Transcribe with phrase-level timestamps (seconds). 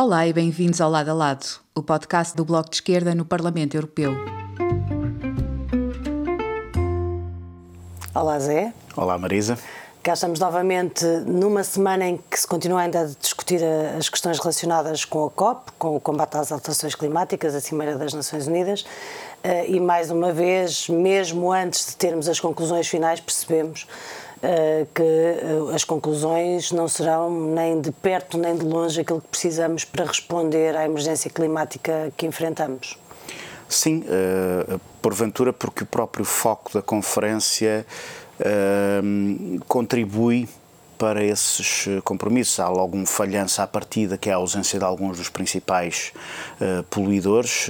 [0.00, 3.76] Olá e bem-vindos ao Lado a Lado, o podcast do Bloco de Esquerda no Parlamento
[3.76, 4.12] Europeu.
[8.14, 8.72] Olá, Zé.
[8.96, 9.58] Olá, Marisa.
[10.00, 13.60] Cá estamos novamente numa semana em que se continua ainda a discutir
[13.98, 18.14] as questões relacionadas com a COP, com o combate às alterações climáticas, a Cimeira das
[18.14, 18.86] Nações Unidas.
[19.42, 23.84] Eh, e mais uma vez, mesmo antes de termos as conclusões finais, percebemos
[24.94, 29.84] que eh, as conclusões não serão nem de perto nem de longe aquilo que precisamos
[29.84, 32.96] para responder à emergência climática que enfrentamos.
[33.68, 37.84] Sim, uh, porventura porque o próprio foco da conferência
[39.66, 40.48] contribui
[40.96, 42.60] para esses compromissos.
[42.60, 46.12] Há logo um falhanço à partida, que é a ausência de alguns dos principais
[46.88, 47.66] poluidores.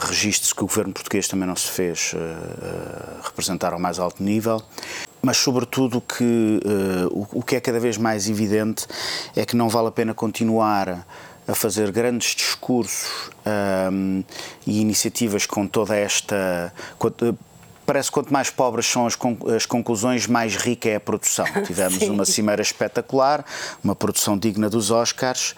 [0.00, 2.14] Registre-se que o governo português também não se fez
[3.24, 4.62] representar ao mais alto nível
[5.26, 8.86] mas sobretudo que uh, o, o, que é cada vez mais evidente
[9.34, 11.04] é que não vale a pena continuar
[11.48, 13.28] a fazer grandes discursos
[13.92, 14.22] um,
[14.64, 16.72] e iniciativas com toda esta
[17.86, 19.16] parece que quanto mais pobres são as,
[19.54, 21.46] as conclusões, mais rica é a produção.
[21.64, 23.44] Tivemos uma cimeira espetacular,
[23.82, 25.54] uma produção digna dos Oscars,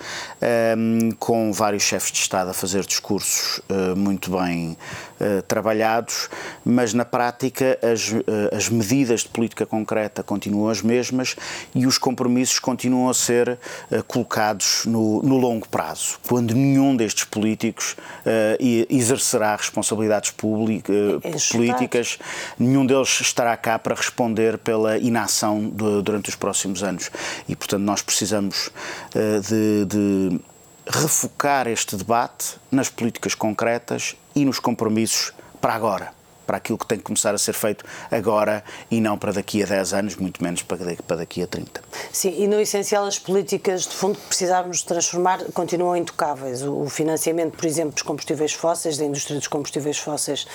[0.77, 4.77] um, com vários chefes de Estado a fazer discursos uh, muito bem
[5.21, 6.29] uh, trabalhados,
[6.65, 11.35] mas na prática as, uh, as medidas de política concreta continuam as mesmas
[11.75, 13.59] e os compromissos continuam a ser
[14.07, 17.97] colocados no, no, longo prazo, quando nenhum destes políticos
[18.89, 22.18] exercerá responsabilidades públicas, políticas
[22.59, 27.11] nenhum deles estará cá para responder pela inação de, durante os próximos anos.
[27.49, 30.41] E, portanto, nós precisamos uh, de, de
[30.87, 36.18] refocar este debate nas políticas concretas e nos compromissos para agora
[36.49, 39.67] para aquilo que tem que começar a ser feito agora e não para daqui a
[39.67, 41.83] 10 anos, muito menos para daqui a 30.
[42.11, 46.63] Sim, e no essencial as políticas de fundo que precisávamos transformar continuam intocáveis.
[46.63, 50.47] O financiamento, por exemplo, dos combustíveis fósseis, da indústria dos combustíveis fósseis,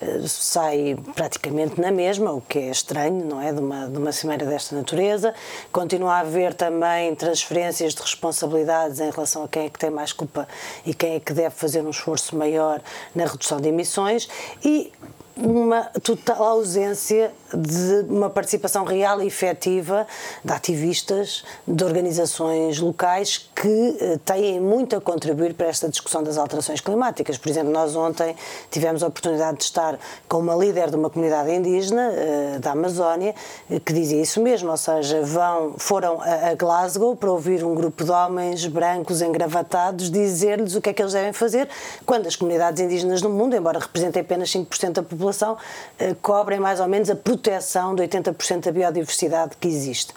[0.00, 3.52] eh, sai praticamente na mesma, o que é estranho, não é?
[3.52, 5.32] De uma, de uma cimeira desta natureza.
[5.70, 10.12] Continua a haver também transferências de responsabilidades em relação a quem é que tem mais
[10.12, 10.48] culpa
[10.84, 12.82] e quem é que deve fazer um esforço maior
[13.14, 14.28] na redução de emissões
[14.64, 14.92] e
[15.36, 20.06] uma total ausência de uma participação real e efetiva
[20.42, 26.38] de ativistas, de organizações locais que eh, têm muito a contribuir para esta discussão das
[26.38, 27.36] alterações climáticas.
[27.36, 28.34] Por exemplo, nós ontem
[28.70, 29.98] tivemos a oportunidade de estar
[30.28, 33.34] com uma líder de uma comunidade indígena eh, da Amazónia
[33.70, 38.04] eh, que dizia isso mesmo, ou seja, vão, foram a Glasgow para ouvir um grupo
[38.04, 41.68] de homens brancos engravatados dizer-lhes o que é que eles devem fazer
[42.04, 45.56] quando as comunidades indígenas no mundo, embora representem apenas 5% da população, população
[45.98, 50.12] eh, cobrem mais ou menos a proteção de 80% da biodiversidade que existe.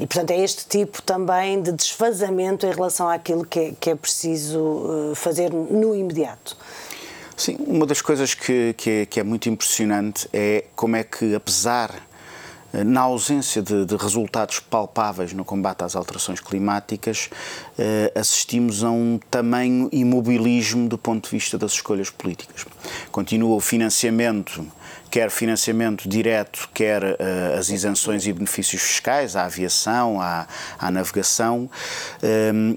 [0.00, 3.94] E, portanto, é este tipo também de desfazamento em relação àquilo que é, que é
[3.94, 6.56] preciso eh, fazer no imediato.
[7.36, 11.34] Sim, uma das coisas que, que é, que é muito impressionante é como é que,
[11.34, 11.90] apesar
[12.82, 17.30] na ausência de, de, resultados palpáveis no combate às alterações climáticas,
[17.78, 22.64] eh, assistimos a um tamanho imobilismo do ponto de vista das escolhas políticas.
[23.12, 24.66] Continua o financiamento,
[25.10, 30.48] quer financiamento direto, quer eh, as isenções e benefícios fiscais à aviação, à,
[30.78, 31.70] à navegação.
[32.22, 32.74] Eh,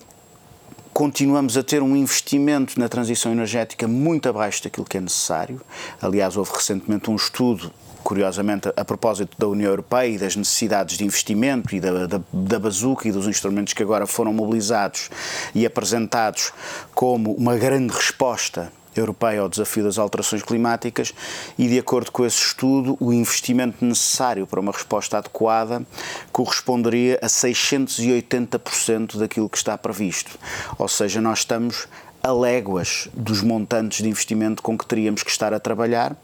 [0.93, 5.61] continuamos a ter um investimento na transição energética muito abaixo daquilo que é necessário.
[6.01, 7.71] Aliás, houve recentemente um estudo
[8.07, 12.57] curiosamente, a propósito da União Europeia e das necessidades de investimento e da, da, da
[12.57, 15.09] bazuca e dos instrumentos que agora foram mobilizados
[15.53, 16.53] e apresentados
[16.95, 21.13] como uma grande resposta europeia ao desafio das alterações climáticas
[21.57, 25.85] e, de acordo com esse estudo, o investimento necessário para uma resposta adequada
[26.31, 30.39] corresponderia a 680% daquilo que está previsto.
[30.79, 31.89] Ou seja, nós estamos
[32.23, 36.15] a léguas dos montantes de investimento com que teríamos que estar a trabalhar,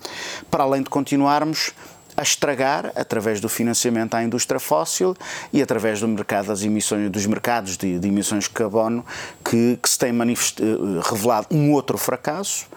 [0.50, 1.72] para além de continuarmos
[2.16, 5.16] a estragar através do financiamento à indústria fóssil
[5.52, 9.06] e através do mercado das emissões, dos mercados de, de emissões de carbono
[9.44, 12.68] que, que se tem eh, revelado um outro fracasso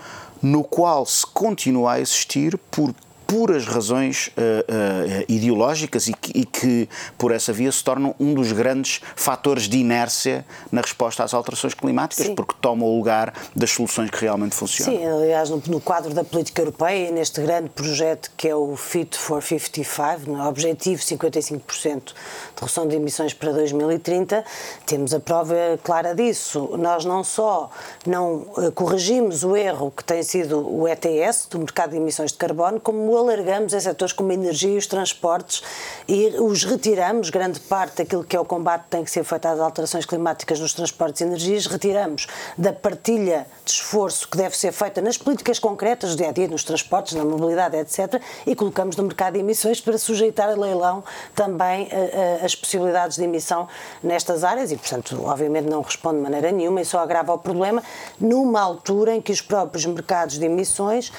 [0.43, 2.95] no qual se continua a existir por
[3.27, 6.89] puras razões uh, uh, ideológicas e que, e que,
[7.19, 11.75] por essa via, se tornam um dos grandes fatores de inércia na resposta às alterações
[11.75, 12.35] climáticas, Sim.
[12.35, 14.97] porque tomam o lugar das soluções que realmente funcionam.
[14.97, 19.17] Sim, aliás, no, no quadro da política europeia, neste grande projeto que é o Fit
[19.17, 22.15] for 55, no objetivo 55% de
[22.61, 24.45] redução de emissões para 2030,
[24.87, 26.77] temos a prova clara disso.
[26.79, 27.71] Nós não só
[28.07, 32.39] não uh, corrigimos o erro que tem sido o ETS, do mercado de emissões de
[32.39, 35.63] carbono, como alargamos em setores como a energia e os transportes
[36.09, 39.59] e os retiramos, grande parte daquilo que é o combate tem que ser feito às
[39.59, 42.27] alterações climáticas nos transportes e energias, retiramos
[42.57, 46.49] da partilha de esforço que deve ser feita nas políticas concretas do dia a dia,
[46.49, 51.03] nos transportes, na mobilidade, etc., e colocamos no mercado de emissões para sujeitar a leilão
[51.35, 53.69] também uh, uh, as possibilidades de emissão
[54.03, 57.83] nestas áreas e, portanto, obviamente não responde de maneira nenhuma e só agrava o problema
[58.21, 61.13] numa altura em que os próprios mercados de emissões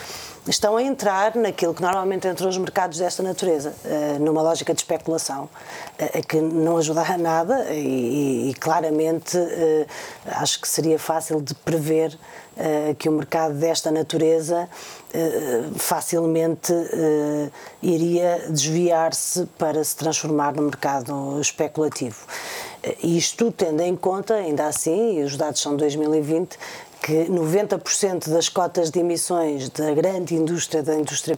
[0.47, 4.79] estão a entrar naquilo que normalmente entram os mercados desta natureza, eh, numa lógica de
[4.79, 5.49] especulação,
[5.97, 9.85] eh, que não ajuda a nada e, e claramente eh,
[10.25, 12.17] acho que seria fácil de prever
[12.97, 14.67] que o mercado desta natureza
[15.75, 16.73] facilmente
[17.83, 22.17] iria desviar-se para se transformar no mercado especulativo.
[23.03, 26.57] Isto tendo em conta, ainda assim, e os dados são de 2020,
[27.01, 31.37] que 90% das cotas de emissões da grande indústria, da indústria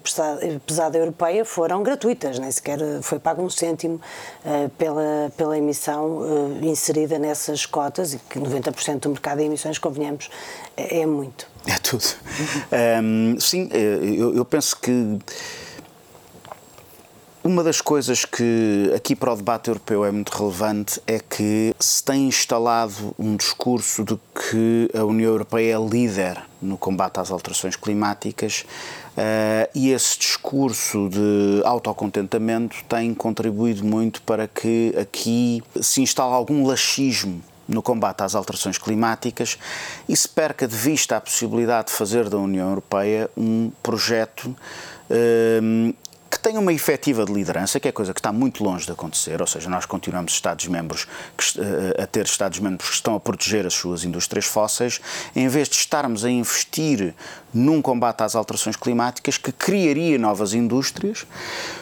[0.65, 4.01] pesada, europeia, foram gratuitas, nem sequer foi pago um cêntimo
[4.45, 9.77] uh, pela, pela emissão uh, inserida nessas cotas, e que 90% do mercado de emissões,
[9.77, 10.29] convenhamos,
[10.75, 11.47] é, é muito.
[11.67, 12.05] É tudo.
[13.03, 15.19] um, sim, eh, eu, eu penso que
[17.43, 22.03] uma das coisas que aqui para o debate europeu é muito relevante é que se
[22.03, 27.77] tem instalado um discurso de que a União Europeia é líder no combate às alterações
[27.77, 28.65] climáticas
[29.17, 36.67] uh, e esse discurso de autocontentamento tem contribuído muito para que aqui se instale algum
[36.67, 39.57] laxismo no combate às alterações climáticas
[40.09, 44.53] e se perca de vista a possibilidade de fazer da União Europeia um projeto
[45.09, 45.95] uh,
[46.29, 49.41] que tenha uma efetiva de liderança, que é coisa que está muito longe de acontecer,
[49.41, 51.07] ou seja, nós continuamos Estados-membros
[51.57, 55.01] eh, a ter Estados-membros que estão a proteger as suas indústrias fósseis,
[55.35, 57.15] em vez de estarmos a investir
[57.53, 61.25] num combate às alterações climáticas que criaria novas indústrias,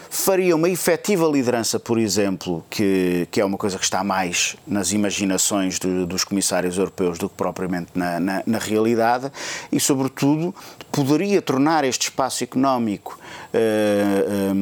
[0.10, 4.92] faria uma efetiva liderança, por exemplo, que, que é uma coisa que está mais nas
[4.92, 9.32] imaginações dos comissários europeus do que propriamente na, na, na, realidade,
[9.72, 10.54] e, sobretudo,
[10.92, 13.20] poderia tornar este espaço económico
[13.54, 14.54] uh,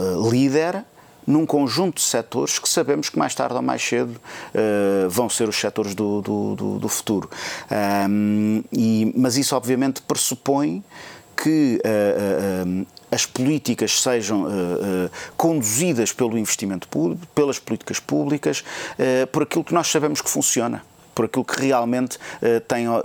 [0.00, 0.84] uh, uh, líder
[1.26, 5.48] num conjunto de setores que sabemos que mais tarde ou mais cedo uh, vão ser
[5.48, 7.28] os setores do, do, do, do futuro.
[8.08, 10.84] Um, e, mas isso, obviamente, pressupõe
[11.36, 14.46] que uh, uh, as políticas sejam
[15.38, 18.62] conduzidas pelo investimento público, pelas políticas públicas,
[19.32, 20.82] por aquilo que nós sabemos que funciona
[21.16, 23.00] por aquilo que realmente uh, tem uh,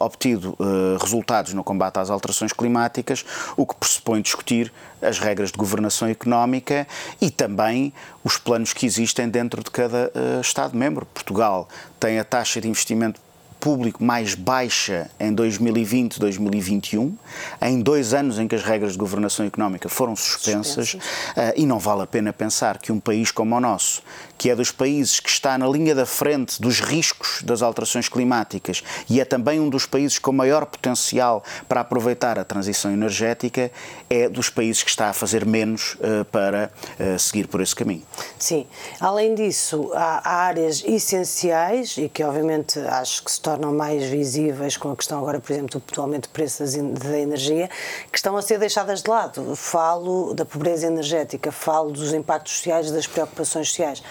[0.00, 4.72] obtido uh, resultados no combate às alterações climáticas, o que pressupõe discutir
[5.02, 6.88] as regras de governação económica
[7.20, 7.92] e também
[8.24, 10.10] os planos que existem dentro de cada
[10.40, 11.04] Estado-membro.
[11.06, 11.68] Portugal
[12.00, 13.20] tem a taxa de investimento
[13.62, 17.16] público mais baixa em 2020 2021,
[17.62, 20.94] em dois anos em que as regras de governação económica foram suspensas, suspensas.
[20.94, 24.02] Uh, e não vale a pena pensar que um país como o nosso,
[24.36, 28.82] que é dos países que está na linha da frente dos riscos das alterações climáticas
[29.08, 33.70] e é também um dos países com maior potencial para aproveitar a transição energética,
[34.10, 38.02] é dos países que está a fazer menos uh, para uh, seguir por esse caminho.
[38.40, 38.66] Sim.
[38.98, 44.78] Além disso, há, há áreas essenciais e que, obviamente, acho que se tornam mais visíveis
[44.78, 47.68] com a questão agora, por exemplo, do aumento de preços da energia,
[48.10, 49.54] que estão a ser deixadas de lado.
[49.54, 54.02] Falo da pobreza energética, falo dos impactos sociais, das preocupações sociais.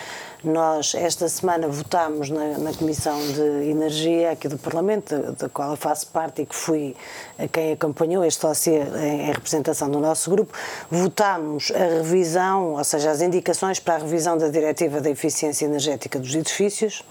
[0.43, 5.77] Nós, esta semana, votámos na, na Comissão de Energia aqui do Parlamento, da, qual eu
[5.77, 6.95] faço parte e que fui
[7.37, 10.53] a quem acompanhou este dossiê em, em representação do nosso grupo,
[10.89, 16.19] votámos a revisão, ou seja, as indicações para a revisão da Diretiva da Eficiência Energética
[16.19, 17.03] dos Edifícios.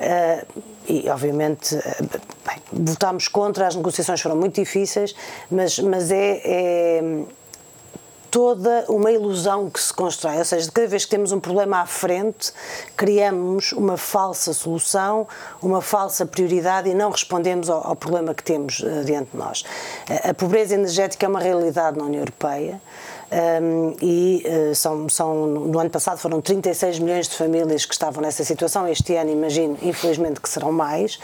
[0.00, 1.76] Uh, e obviamente
[2.44, 5.14] bem, votámos contra, as negociações foram muito difíceis,
[5.50, 7.24] mas, mas é, é
[8.32, 11.86] toda uma ilusão que se constrói, ou seja, cada vez que temos um problema à
[11.86, 12.50] frente,
[12.96, 15.28] criamos uma falsa solução,
[15.60, 19.64] uma falsa prioridade e não respondemos ao, ao problema que temos uh, diante de nós.
[20.24, 22.80] A pobreza energética é uma realidade na União Europeia.
[23.32, 28.22] Um, e uh, são, são, no ano passado foram 36 milhões de famílias que estavam
[28.22, 31.18] nessa situação, este ano imagino, infelizmente, que serão mais,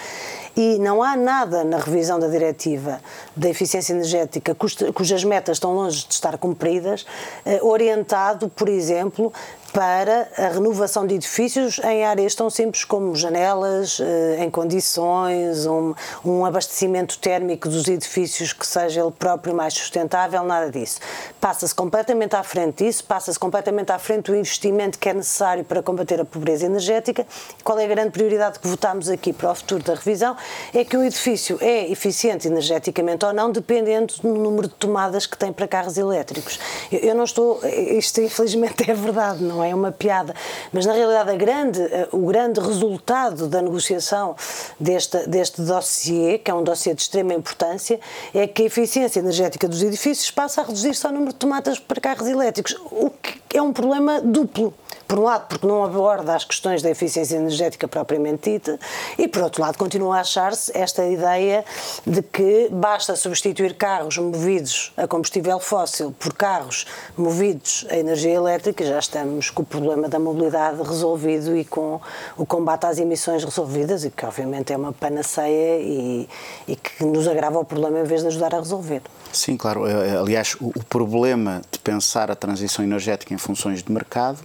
[0.56, 2.98] e não há nada na revisão da diretiva
[3.36, 4.56] da eficiência energética
[4.94, 7.02] cujas metas estão longe de estar cumpridas,
[7.44, 9.30] uh, orientado, por exemplo,
[9.72, 15.94] para a renovação de edifícios em áreas tão simples como janelas, eh, em condições, um,
[16.24, 21.00] um abastecimento térmico dos edifícios que seja ele próprio mais sustentável, nada disso.
[21.40, 25.82] Passa-se completamente à frente disso, passa-se completamente à frente do investimento que é necessário para
[25.82, 27.26] combater a pobreza energética.
[27.62, 30.36] Qual é a grande prioridade que votámos aqui para o futuro da revisão?
[30.74, 35.36] É que o edifício é eficiente energeticamente ou não, dependendo do número de tomadas que
[35.36, 36.58] tem para carros elétricos.
[36.90, 40.34] Eu não estou, isto infelizmente é verdade, não é uma piada,
[40.72, 44.36] mas na realidade grande, eh, o grande resultado da negociação
[44.78, 48.00] deste, deste dossiê, que é um dossiê de extrema importância,
[48.34, 52.00] é que a eficiência energética dos edifícios passa a reduzir-se ao número de tomadas para
[52.00, 54.74] carros elétricos, o que é um problema duplo.
[55.08, 58.78] Por um lado, porque não aborda as questões da eficiência energética propriamente dita,
[59.16, 61.64] e por outro lado, continua a achar-se esta ideia
[62.06, 66.86] de que basta substituir carros movidos a combustível fóssil por carros
[67.16, 71.98] movidos a energia elétrica, já estamos com o problema da mobilidade resolvido e com
[72.36, 76.28] o combate às emissões resolvidas, e que obviamente é uma panaceia e,
[76.66, 79.00] e que nos agrava o problema em vez de ajudar a resolver.
[79.32, 79.86] Sim, claro.
[79.86, 84.38] Eh, eh, aliás, o, problema de pensar a transição energética em funções de mercado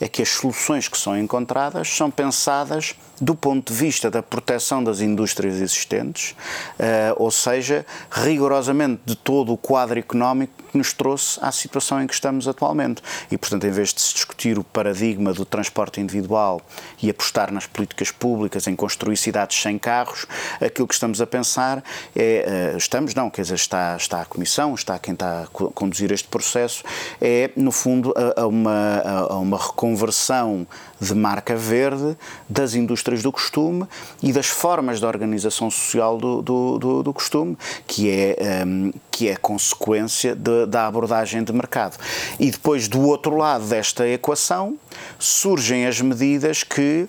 [0.00, 4.82] é que as soluções que são encontradas são pensadas do ponto de vista da proteção
[4.82, 6.30] das indústrias existentes,
[6.78, 12.06] uh, ou seja, rigorosamente de todo o quadro económico que nos trouxe à situação em
[12.06, 13.02] que estamos atualmente.
[13.30, 16.62] E, portanto, em vez de se discutir o paradigma do transporte individual
[17.02, 20.26] e apostar nas políticas públicas, em construir cidades sem carros,
[20.60, 21.82] aquilo que estamos a pensar
[22.16, 26.10] é, uh, estamos não, quer dizer, está, está a Comissão, está quem está a conduzir
[26.12, 26.82] este processo,
[27.20, 30.66] é, no fundo, a, a uma, a uma reconversão
[31.00, 32.16] de marca verde
[32.48, 33.84] das indústrias do costume
[34.22, 39.28] e das formas de organização social do, do, do, do costume, que é, um, que
[39.28, 41.98] é consequência de, da abordagem de mercado.
[42.38, 44.76] E depois, do outro lado desta equação,
[45.18, 47.06] surgem as medidas que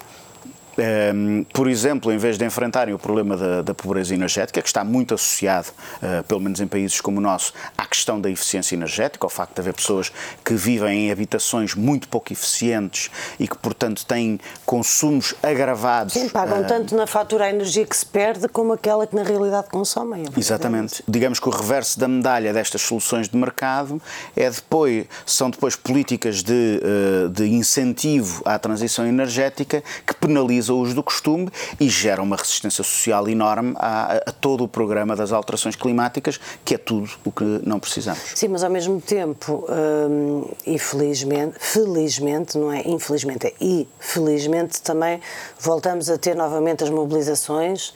[0.78, 4.68] um, ehm, por exemplo, em vez de enfrentarem o problema da, da pobreza energética, que
[4.68, 5.68] está muito associado,
[6.02, 9.56] uh, pelo menos em países como o nosso, à questão da eficiência energética, ao facto
[9.56, 10.12] de haver pessoas
[10.44, 13.10] que vivem em habitações muito pouco eficientes
[13.40, 16.14] e que, portanto, têm consumos agravados.
[16.14, 19.24] Sim, pagam uh, tanto na fatura a energia que se perde como aquela que na
[19.24, 20.24] realidade consomem.
[20.24, 21.04] É exatamente.
[21.08, 24.02] Digamos que o reverso da medalha destas soluções de mercado
[24.36, 30.96] é depois, são depois políticas de, uh, de incentivo à transição energética que penalizam uso
[30.96, 31.50] do costume
[31.80, 36.76] e gera uma resistência social enorme a, a, todo o programa das alterações climáticas, que
[36.76, 38.22] é tudo o que não precisamos.
[38.36, 45.20] Sim, mas ao mesmo tempo, hum, infelizmente, felizmente, não é infelizmente, é infelizmente também
[45.60, 47.94] voltamos a ter novamente as mobilizações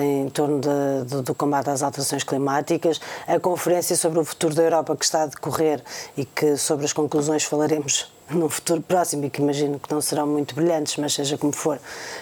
[0.00, 4.62] em torno de, de, do combate às alterações climáticas, a conferência sobre o futuro da
[4.62, 5.82] Europa que está a decorrer
[6.16, 10.26] e que sobre as conclusões falaremos num futuro próximo e que imagino que não serão
[10.26, 11.78] muito brilhantes, mas seja como for,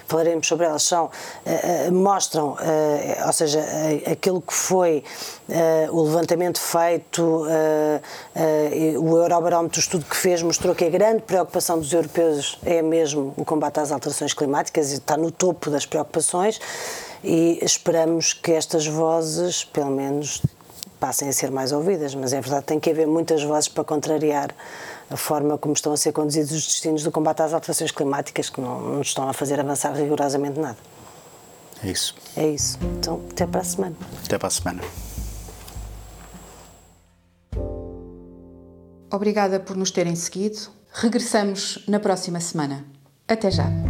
[0.06, 2.56] falaremos sobre elas, são, uh, uh, mostram,
[3.26, 3.64] ou seja,
[4.10, 5.04] aquilo que foi
[5.90, 7.44] o levantamento feito,
[8.98, 13.34] o Eurobarómetro, o estudo que fez, mostrou que a grande preocupação dos europeus é mesmo
[13.36, 16.60] o combate às alterações climáticas e está no topo das preocupações
[17.22, 20.42] e esperamos que estas vozes, pelo menos,
[20.98, 24.54] passem a ser mais ouvidas, mas é verdade, tem que haver muitas vozes para contrariar
[25.08, 28.60] a forma como estão a ser conduzidos os destinos do combate às alterações climáticas, que
[28.60, 30.78] não, não estão a fazer avançar rigorosamente nada.
[31.82, 32.14] É isso.
[32.36, 32.78] É isso.
[32.98, 33.96] Então, até para a semana.
[34.24, 34.82] Até para a semana.
[39.12, 40.68] Obrigada por nos terem seguido.
[40.92, 42.84] Regressamos na próxima semana.
[43.26, 43.89] Até já.